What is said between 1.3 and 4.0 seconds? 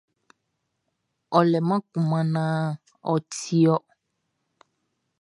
Ɔ leman kunman naan ɔ ti wɔ.